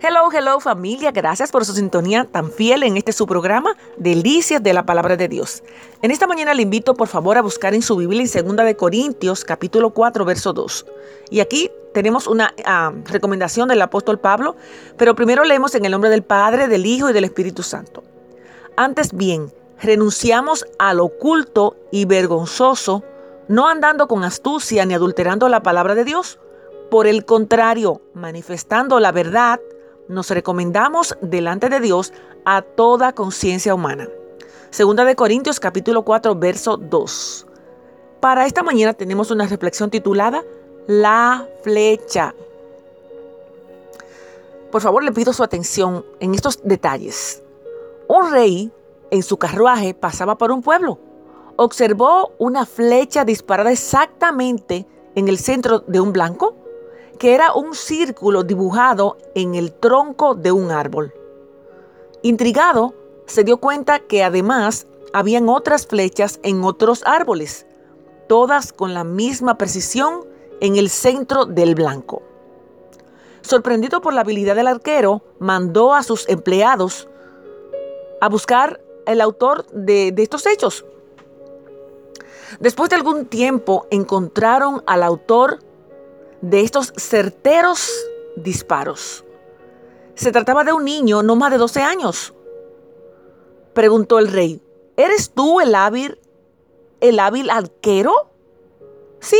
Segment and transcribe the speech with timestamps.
[0.00, 4.72] Hello, hello familia, gracias por su sintonía tan fiel en este su programa, Delicias de
[4.72, 5.64] la Palabra de Dios.
[6.02, 8.76] En esta mañana le invito por favor a buscar en su Biblia en 2 de
[8.76, 10.86] Corintios capítulo 4 verso 2.
[11.30, 14.54] Y aquí tenemos una ah, recomendación del apóstol Pablo,
[14.96, 18.04] pero primero leemos en el nombre del Padre, del Hijo y del Espíritu Santo.
[18.76, 19.52] Antes bien,
[19.82, 23.02] renunciamos al oculto y vergonzoso,
[23.48, 26.38] no andando con astucia ni adulterando la palabra de Dios.
[26.88, 29.58] Por el contrario, manifestando la verdad,
[30.08, 32.12] nos recomendamos delante de Dios
[32.44, 34.08] a toda conciencia humana.
[34.70, 37.46] Segunda de Corintios capítulo 4 verso 2.
[38.20, 40.42] Para esta mañana tenemos una reflexión titulada
[40.86, 42.34] La flecha.
[44.72, 47.42] Por favor le pido su atención en estos detalles.
[48.08, 48.72] Un rey
[49.10, 50.98] en su carruaje pasaba por un pueblo.
[51.56, 56.54] Observó una flecha disparada exactamente en el centro de un blanco
[57.18, 61.12] que era un círculo dibujado en el tronco de un árbol.
[62.22, 62.94] Intrigado,
[63.26, 67.66] se dio cuenta que además habían otras flechas en otros árboles,
[68.28, 70.26] todas con la misma precisión
[70.60, 72.22] en el centro del blanco.
[73.42, 77.08] Sorprendido por la habilidad del arquero, mandó a sus empleados
[78.20, 80.84] a buscar el autor de, de estos hechos.
[82.60, 85.60] Después de algún tiempo encontraron al autor
[86.40, 87.90] de estos certeros
[88.36, 89.24] disparos.
[90.14, 92.34] Se trataba de un niño no más de 12 años.
[93.74, 94.62] Preguntó el rey,
[94.96, 96.18] ¿eres tú el hábil,
[97.00, 98.12] el hábil arquero?
[99.20, 99.38] Sí,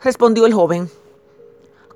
[0.00, 0.90] respondió el joven.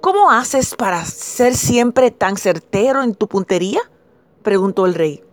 [0.00, 3.80] ¿Cómo haces para ser siempre tan certero en tu puntería?
[4.42, 5.24] preguntó el rey.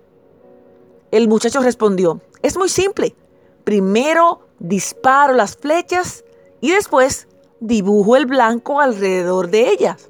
[1.11, 3.15] El muchacho respondió, es muy simple.
[3.63, 6.25] Primero disparo las flechas
[6.61, 7.27] y después
[7.59, 10.09] dibujo el blanco alrededor de ellas.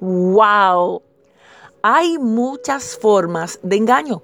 [0.00, 1.02] ¡Wow!
[1.82, 4.22] Hay muchas formas de engaño,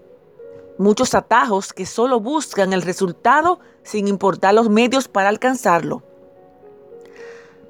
[0.79, 6.03] muchos atajos que solo buscan el resultado sin importar los medios para alcanzarlo.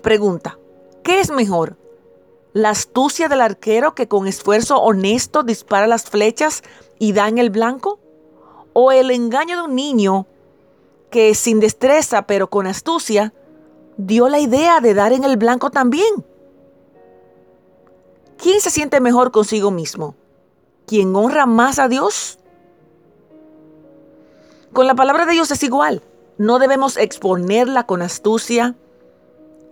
[0.03, 0.58] Pregunta,
[1.03, 1.76] ¿qué es mejor?
[2.53, 6.62] ¿La astucia del arquero que con esfuerzo honesto dispara las flechas
[6.98, 7.98] y da en el blanco?
[8.72, 10.26] ¿O el engaño de un niño
[11.10, 13.32] que sin destreza pero con astucia
[13.97, 16.25] dio la idea de dar en el blanco también.
[18.37, 20.16] ¿Quién se siente mejor consigo mismo?
[20.87, 22.38] ¿Quién honra más a Dios?
[24.72, 26.03] Con la palabra de Dios es igual.
[26.37, 28.75] No debemos exponerla con astucia.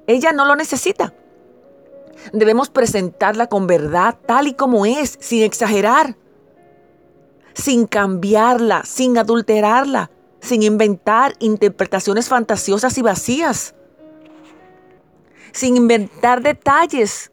[0.06, 1.12] Ella no lo necesita.
[2.33, 6.16] Debemos presentarla con verdad tal y como es, sin exagerar,
[7.53, 10.10] sin cambiarla, sin adulterarla,
[10.41, 13.75] sin inventar interpretaciones fantasiosas y vacías
[15.52, 17.30] sin inventar detalles,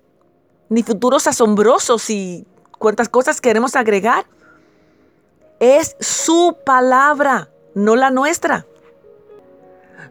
[0.69, 2.45] ni futuros asombrosos y
[2.77, 4.25] cuántas cosas queremos agregar.
[5.59, 8.65] Es su palabra, no la nuestra.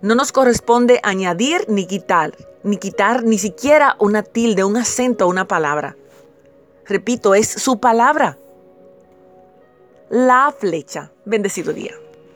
[0.02, 5.28] No nos corresponde añadir ni quitar, ni quitar ni siquiera una tilde, un acento a
[5.28, 5.96] una palabra.
[6.86, 8.38] Repito, es su palabra.
[10.08, 11.10] La flecha.
[11.24, 11.94] Bendecido día.